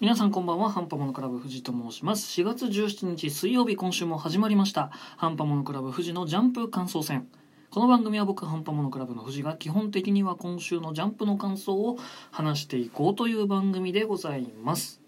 [0.00, 0.70] 皆さんこんばんは。
[0.70, 2.40] ハンパモノクラブ藤と申します。
[2.40, 4.90] 4月17日水曜日今週も始まりました。
[5.16, 7.28] ハンパモノクラブ藤のジャンプ感想戦。
[7.70, 11.96] この番組は僕ハンパモノクラブの藤が基本的には今週のジャンプの感想を
[12.32, 15.00] 話していこうという番組でございます。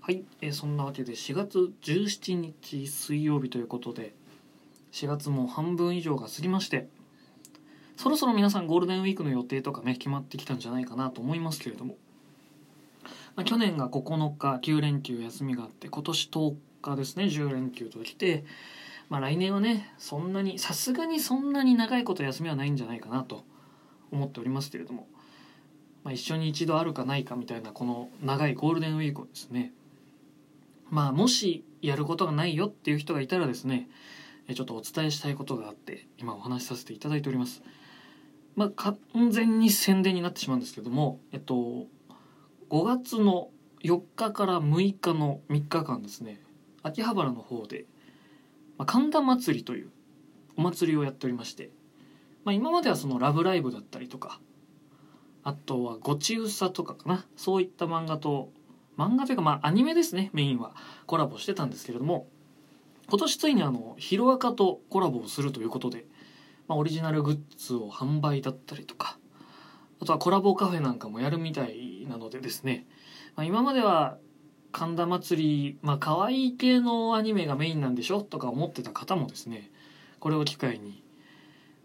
[0.00, 4.14] はい、えーそんなわけで4月17日水曜日ということで
[4.92, 6.88] 4月も半分以上が過ぎまして
[7.96, 11.96] そろそろ皆さんゴールデンウィークの予定とかね決まってきたんじゃないかなと思いますけれども。
[13.36, 18.44] まあ、去年が9日9連休休みがあって今年10日ですね10連休ときて、
[19.08, 23.44] まあ、来年はねそんなにさすがにそんなに長いこと休みはないんじゃないかなと
[24.12, 25.08] 思っておりますけれども、
[26.04, 29.72] まあ、一緒に一度あるかないかみたいなこの長いゴールデンウィークをですね
[30.90, 33.88] まあもしやることがないよっていう人がいたらですね
[34.54, 37.62] ちょっとお伝えしたいことがあって今お話しさせていただいております。
[38.56, 38.98] まあ、完
[39.30, 41.86] 全に宣伝になってしまうんですけども、えっと、
[42.70, 43.50] 5月の
[43.82, 46.40] 4日から6日の3日間ですね
[46.82, 47.86] 秋葉原の方で、
[48.78, 49.90] まあ、神田祭りという
[50.56, 51.70] お祭りをやっておりまして、
[52.44, 54.40] まあ、今まではその「ラブライブ!」だったりとか
[55.42, 58.50] あとは「ごちうさ」とかかなそういった漫画と
[58.96, 60.74] 漫画というかまあアニメですねメインは
[61.06, 62.28] コラボしてたんですけれども
[63.08, 66.06] 今年ついにあのヒロアカとコラボをするということで、
[66.68, 69.18] まあ、オリジナルグッズを販売だったりとか
[70.00, 72.86] あとはコラボカフェなんかもやるみたいなのでですね、
[73.36, 74.18] まあ、今までは
[74.72, 79.70] 神田祭り、まあ可愛い系のアニメがメインなんでしょとか思ってた方もですね、
[80.18, 81.04] これを機会に、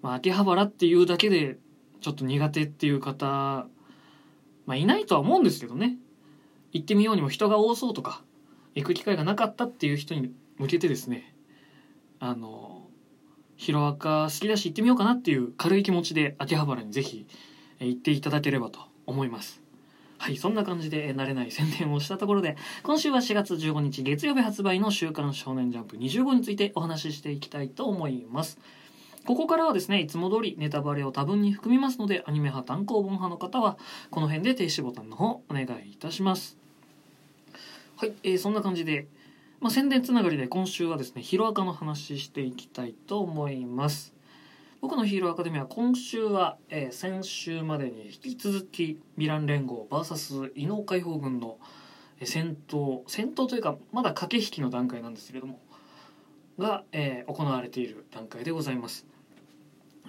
[0.00, 1.58] まあ秋葉原っていうだけで
[2.00, 3.66] ちょっと苦手っていう方、
[4.64, 5.98] まあいないとは思うんですけどね、
[6.72, 8.22] 行ってみようにも人が多そうとか、
[8.74, 11.34] 行く機会がなかったっていう人に向けてですね、
[12.20, 12.88] あの、
[13.56, 17.26] ヒロアカ好きだし行ってみようかなっていう軽い気持ちで秋葉原にぜひ
[17.80, 19.67] 行っていただければと思います。
[20.18, 28.58] はい、そんな感じで慣れない宣伝をしたところで、今週は4月15日月曜日発売の週刊少年ジャンプ25についてお話ししていきたいと思います。
[29.24, 33.78] ここからはですね、いつも通りネタバレを多分に含みますので、アニメ派単行本派の方は、
[34.10, 36.58] この辺で停止ボタンの方、お願いいたします。
[37.96, 39.06] はい、えーそんな感じで、
[39.60, 44.17] まあ、宣伝つながりで今週はですね、ヒロアカの話していきたいと思います。
[44.80, 51.58] 僕のヒーローアカデミーは今週は、えー先週までに引き続きヴィラン連合 VS 異能解放軍の
[52.22, 55.60] 戦闘戦闘というかまだ駆け引きの段階なんですけれども
[56.58, 59.04] が、えー行われている段階でございます、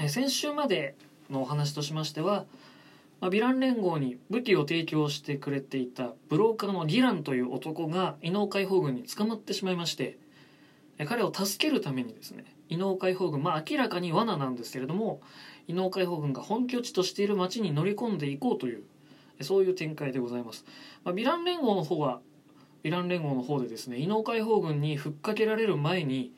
[0.00, 0.96] えー先週まで
[1.30, 2.44] のお話としましては、
[3.20, 10.18] まあ、ヴィラン連合に武器を提供してくれていたブローカーのギランという男が異能解放軍に捕まってしまいまして
[11.06, 15.20] 彼を助けるためにですね異能解放軍まあ明らかに罠なんですけれども
[15.68, 18.82] 異能解放軍が本拠地としている町に乗り込んでいこうという
[19.40, 20.64] そういう展開でございます、
[21.04, 22.20] まあ、ヴィラン連合の方は
[22.82, 26.32] ヴィラン連合の方でですね異能解放軍にふっかけられる前に、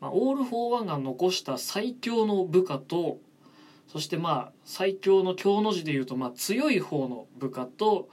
[0.00, 3.18] まあ、オール・フォー・ワンが残した最強の部下と
[3.88, 8.08] そしてまあ最強の強の字でいうとまあ強い方の部下と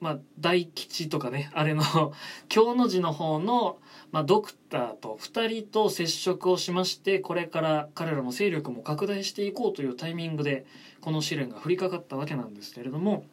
[0.00, 1.82] まあ大吉とかねあれの
[2.48, 3.78] 強の字の方の
[4.14, 10.66] まあ、ドクターと2人と接触をしましてこれから彼らの勢力も拡大していこうというタイミングで
[11.00, 13.24] この試練が降りかかったわけなんですけれども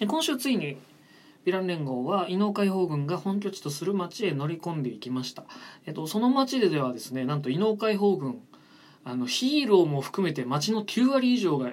[0.00, 0.78] 今週ついに
[1.44, 5.44] ヴィラン連合は異能解放軍が本拠地とする町へ乗り込んでいきました、
[5.84, 8.40] えっと、その町でではですねなんと異能解放軍
[9.04, 11.70] あのヒーローも含めて町の9割以上が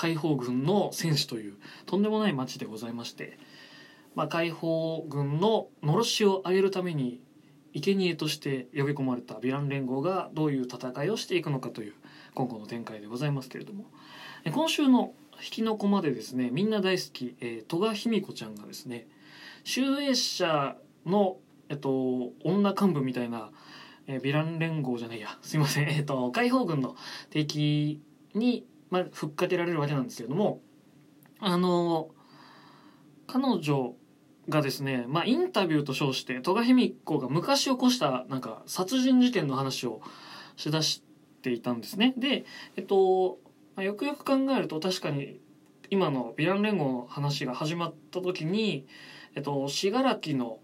[0.00, 3.38] 解放軍の戦士というとんでもない町でございまして
[4.14, 7.20] まあ、解放軍ののろしを上げるために
[7.74, 11.94] 生贄として呼び込まれたヴィラン連合がどういう戦いをしていくのかという
[12.34, 13.84] 今後の展開でございますけれども。
[14.52, 15.12] 今週の
[15.42, 19.06] 引きの子までですねみんな大好き、えー、戸賀卑弥子ちゃんがですね
[19.64, 21.36] 集英社の、
[21.68, 23.50] えっと、女幹部みたいな、
[24.06, 26.96] えーヴィラン連合じゃないやすいません、えっと、解放軍の
[27.30, 28.00] 敵
[28.34, 30.60] に、まあ、ふっかけられるわけなんですけれども
[31.38, 32.10] あの
[33.26, 33.94] 彼女
[34.48, 40.02] がですね、まあ、インタビューと称して戸賀卑子が昔起こしたなんか殺人事件の話を
[40.56, 41.02] しだし
[41.42, 42.12] ていたんですね。
[42.18, 42.44] で
[42.76, 43.38] えっと、
[43.76, 45.40] まよくよく考えると確かに
[45.88, 48.86] 今のヴィラン連合の話が始まった時に
[49.34, 50.58] えっと信楽の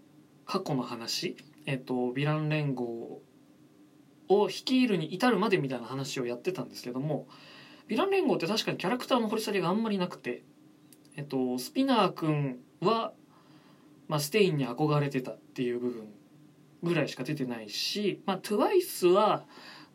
[0.45, 3.21] 過去の話えっとヴィラン連合
[4.29, 7.27] を率いるに至るまでみたいな話をやってたんですけども
[7.87, 10.43] ヴィラン連合って確かにキャラクターの掘り下げがあんまりなくて。
[11.15, 13.11] えっとスピナー君は
[14.07, 16.07] まあ、ステインに憧れてたっていう部分
[16.83, 19.43] ぐらいしか出てないし、まあ、TWICE は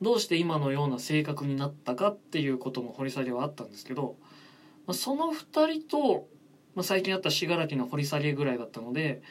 [0.02, 4.16] どうして今のような性格になったかっていうことも掘り下げはあったんですけど、
[4.86, 6.28] まあ、その2人と
[6.74, 9.22] まあ、最近あった信楽の掘り下げぐらいだったので、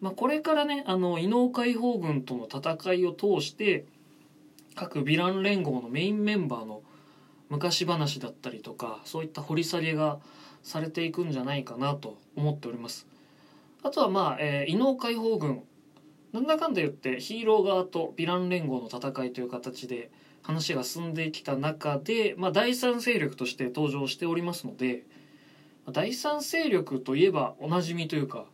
[0.00, 3.86] まあ、これからねあの異能解放軍との戦いを通して
[4.74, 6.82] 各ヴィラン連合のメインメンバーの
[7.52, 10.20] 昔話だったりとかそういった掘り下げが
[10.62, 13.06] されていくんじゃないかなと思っております
[13.82, 15.62] あとはまあ、えー、異能解放軍
[16.32, 20.10] なんだかんだ言ってヒーロー側とヴィラン連合の戦いという形で
[20.40, 25.04] 話が進んできた中で、まあ、第三勢力として登場しておりますので
[25.92, 28.46] 第三勢力といえばおなじみというか、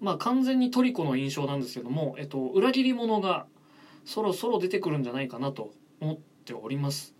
[0.00, 3.44] まあ、完全にトリコの印象なんですけども、えっと、裏切り者が
[4.06, 7.19] そろそろ出てくるんじゃないかなと思っております。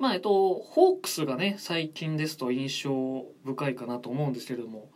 [0.00, 4.90] まあえっと、ホークスがね最近ですと印象深いかなと思うんですけれども、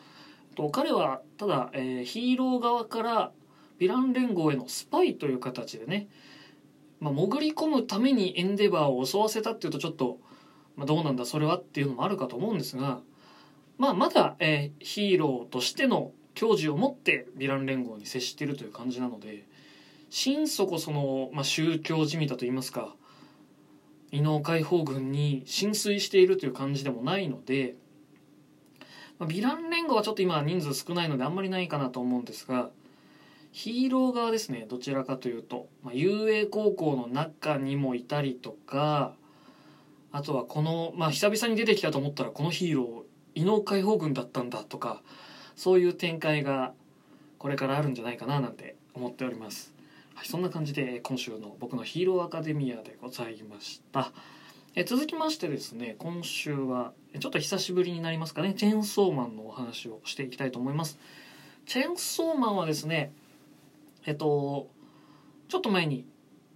[0.56, 3.32] と、彼はただ、えー、ヒーロー側から
[3.78, 6.08] ヴィラン連合へのスパイという形でね、
[7.00, 10.20] まあ、潜り込むためにエンデバーを襲わせたっていうとちょっと、
[10.74, 13.00] まあ、どうなんだそれはっていうのもあるかと思うんですが、
[13.76, 19.44] まあ、まだ、えー、ヒーローとしての矜持を持ってヴィラン連合に接しているという感じなので
[20.08, 22.94] 心底その、まあ、宗教じみたといいますか
[24.14, 27.74] 異能解放軍に浸水しているという感じでもないので、
[29.18, 32.70] まあ、ヴィラン連合はちょっと今人数少ないのであんまりないかなと思うんですが
[33.50, 39.16] ヒーロー側ですねどちらかというと、まあ、遊泳高校の中にもいたりとか
[40.12, 43.02] あとはこの、まあ、久々に出てきたと思ったらこのヒーロー
[43.34, 45.02] 異能解放軍だったんだとか
[45.56, 46.72] そういう展開が
[47.38, 49.73] これからあるんじゃないかななんて思っております。
[50.14, 54.12] はい、そんな感じで今週の僕のヒーローアカデミアでございました。
[54.76, 60.98] え続きましてですね今週はちょっと久しぶりになりますかねチェーンソーマンのお話をしていきたいと思います
[61.64, 63.12] チェーンソーマンはですね
[64.04, 64.68] えっと
[65.48, 66.04] ちょっと前に、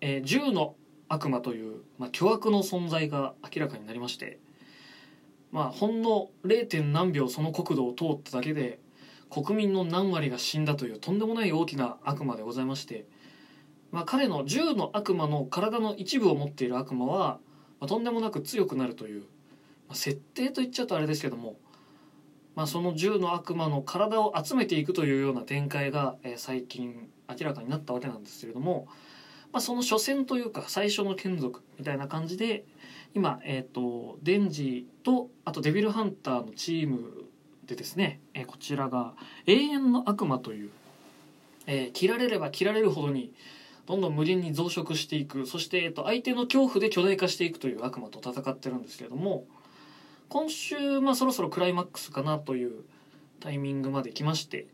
[0.00, 0.74] えー、銃の
[1.08, 4.40] 悪魔という、まあ、巨悪の存在が明らかになりまして
[5.52, 6.82] まあほんの 0.
[6.82, 8.80] 何秒その国土を通っただけで
[9.30, 13.04] 国民の何割が死んだというとんでもない大きな悪魔でございまして
[13.90, 17.38] まあ、彼の銃の悪魔の体の一部を持っている悪魔は、
[17.80, 19.26] まあ、とんでもなく強くなるという、ま
[19.92, 21.56] あ、設定と言っちゃうとあれですけども、
[22.54, 28.88] まあ、その銃の悪魔の体を集めていくというような展開が、えー、最近明らかになったわけなんですけれども、
[29.52, 32.64] まあ、その初戦というか最初の眷属みたいな感じで
[33.14, 37.24] 今、えーと、デンジとあとデビルハンターのチーム
[37.66, 39.14] でですね、えー、こちらが
[39.46, 40.70] 永遠の悪魔という、
[41.66, 43.32] えー、切られれば切られるほどに
[43.88, 49.46] どんどん無限に増殖していくそして、えっと、相手の恐怖で巨大化していくという悪魔と戦ってるんですけれども
[50.28, 52.84] 今週、まあ、そろそろクライマックスかなという
[53.40, 54.66] タイミングまで来まして、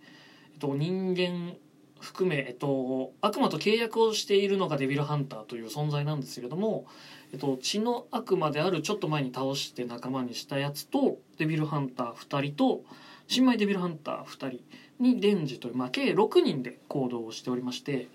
[0.55, 1.55] えっと、人間
[2.01, 6.85] 含め、えっと、悪魔と契約をしているのがデビルハンターという存在なんですけれども、
[7.33, 12.83] えっと、血の悪魔であるちょっと前に倒して仲間にしたやつとデビルハンター2人と
[13.29, 14.61] 新米デビルハンター2人
[14.99, 18.09] にデンジという、まあ、計6人で行動をしておりまして。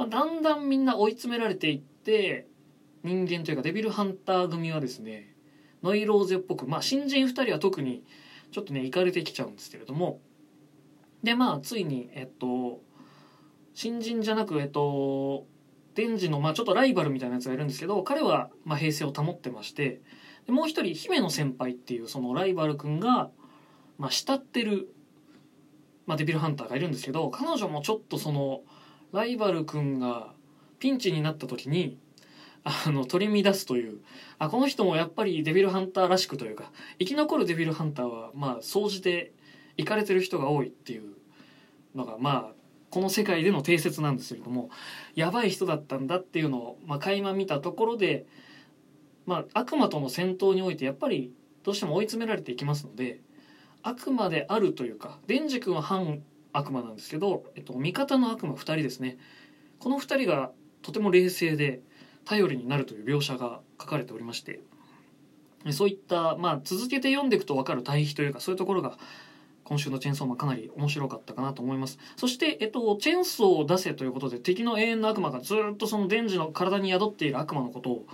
[0.00, 2.46] まあ、だんだんみんな追い詰められていって
[3.02, 5.34] 人間というかデビルハンター組はですね
[5.82, 8.02] ノイローゼっぽく、まあ、新人2人は特に
[8.50, 10.20] ちょっとねいかれてきちゃうんですけれども。
[11.22, 12.80] でまあついにえっと
[13.74, 15.44] 新人じゃなくえっと
[15.96, 20.00] デンジの、まあ、ちょっとライバルみたいなやつがいるんですけど彼は、まあ、平静を保ってまして
[20.46, 23.30] でもう一人姫野先輩っていうそのライバル君が、
[23.98, 24.88] まあ、慕ってる、
[26.06, 28.62] まあ、デビルハンターがいるんですけど彼女もちょっとその
[29.12, 30.32] ライバル君が
[30.78, 31.98] ピンチになった時に
[32.64, 33.98] あの取り乱すという
[34.38, 39.32] あこの人もやっぱりデビルハンターらしくというか生き残るデビルハンターはまあ総じて
[39.76, 41.14] 行かれてる人が多いっていう
[41.94, 44.70] のがまあこの世界での定説なんですけれども
[45.14, 48.26] やばい人だったんだっていうのを、まあ、垣間見たところで、
[49.26, 53.20] まあ、悪魔との戦闘においてやっぱりどうしても追い詰められていきますので
[53.82, 56.20] 悪魔であるというかデンジ君は反
[56.52, 59.18] 悪魔なんですけど、えっと、味方の悪魔2人ですね。
[59.78, 60.52] この2人が
[60.82, 61.80] とても冷静で
[62.24, 64.60] 頼りになるという描写が書かれておりまして
[65.72, 68.96] そういった、まあ、続けて読んでいくと分かる対比というかそういうところが
[69.64, 71.98] 今週のチェーンソーマンかなり面白かったかなと思います。
[72.16, 78.06] そして、えっと、チェーンソーを出せということで敵の永遠の悪魔がずっとそのデンジの体に宿っている悪魔のことを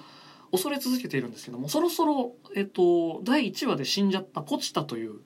[0.51, 5.21] 恐れ続けているんですけどもそろそろ、えっと、第1話で死んじゃったポチタという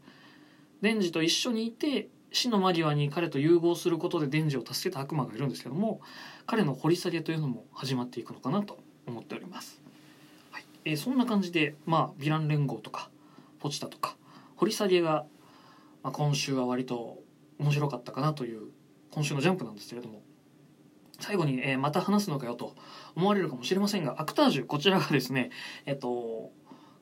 [0.82, 6.00] デンジと一緒にいて死の間際に彼と融合することでデンジを助けた悪魔がいるんですけども
[6.46, 9.82] 彼の掘り下げというのも始まっていくのかなと思っております、
[10.50, 10.64] はい。
[10.84, 13.10] えー、そんな感じでまあヴィラン連合とか
[13.58, 14.16] ポチタとか
[14.56, 15.24] 掘り下げが、
[16.02, 17.18] まあ、今週は割と
[17.58, 18.70] 面白かったかなという
[19.10, 20.22] 今週のジャンプなんですけれども
[21.18, 22.74] 最後に、えー、また話すのかよと
[23.14, 25.50] 思われるかもしれませんがアクタージュこちらがですね
[25.84, 26.50] えっと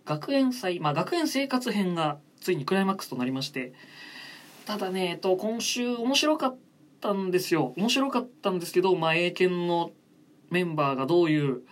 [0.04, 3.72] 学園祭、まあ、学園生活編がついにクライマックスとなりまして
[4.68, 6.56] ただね、えっと、今週面白かっ
[7.00, 7.72] たんですよ。
[7.78, 9.92] 面白かったんですけど、まあ、英検の
[10.50, 11.62] メンバーがどういう、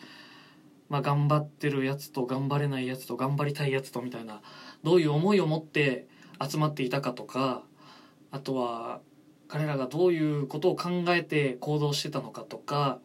[0.89, 4.41] まあ、頑張ってるやつと頑張れないやつと頑張りたいやつとみたいな
[4.83, 6.07] どういう思いを持って
[6.43, 7.65] 集まっていたかとか
[8.31, 9.01] あとは
[9.47, 13.01] 彼らがどういうことを考えて行動してたのかとか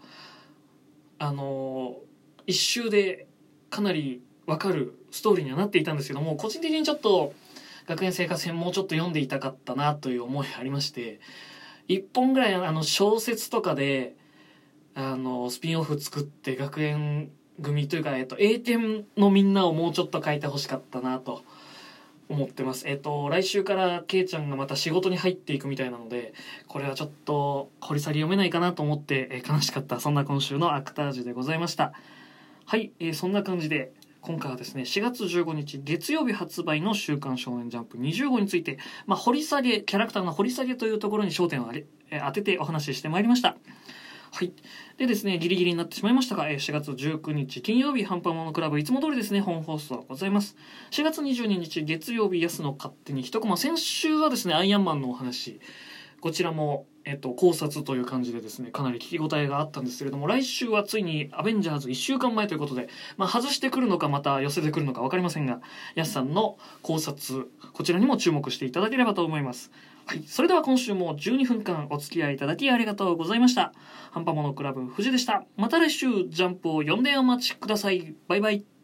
[1.19, 1.97] あの
[2.47, 3.27] 一周で
[3.69, 7.33] かなり分かるストーリーにはなっていたんですけども個人的にちょっと
[7.91, 11.19] 学園生活編もうちょっと読んでいたかったなという思いありまして
[11.89, 14.15] 一本ぐらいあの小説とかで
[14.95, 17.31] あのスピンオフ作って学園
[17.61, 21.43] 組というか、えっと、A 点のみんなをもうちょっと書いてほしかったなと
[22.29, 22.87] 思ってます。
[22.87, 26.33] えっと、来週からケイちゃんがまた仕事に入っていくみたいなので、
[26.67, 31.93] これはちょっと掘り下げ読めないかなと思って、え悲しかった、そんな今週のアクタージュでございました。
[32.65, 41.85] はい、えー、そんな感じで、今回はですね、4月15日月曜日発売の週刊少年ジャンプ20号について、まあ、掘り下げ、キャラクターの掘り下げというところに焦点をあれ、
[42.25, 43.57] 当ててお話ししてまいりました。
[44.33, 44.53] はい。
[44.97, 50.55] でですね、ギリギリになってしまいましたが、4月19日金曜日、ハンパモノクラブ、いつも通りですね、本放送ございます。
[50.91, 55.59] 4月22日月曜日、安の勝手に一コマ、先週はですね、アイアンマンのお話、
[56.21, 65.61] こちらも、えっと、考察という感じでですね、かなり聞き応えがあったんですけれども、来週はついにアベンジャーズ1週間前ということで、まあ、外してくるのか、また寄せてくるのか分かりませんが、
[65.95, 69.71] やすさんの考察、こちらにも注目していただければと思います。
[70.05, 73.73] はい、それでは今週も12分間お付き合いいただきありがとうございました。
[74.11, 75.45] ハンパモノクラブ藤でした。
[75.57, 78.15] また来週ジャンプを読んでお待ちください。
[78.27, 78.80] バイバイ。